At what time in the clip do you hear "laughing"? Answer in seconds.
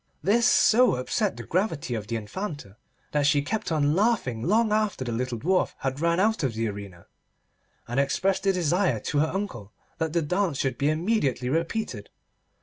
3.95-4.41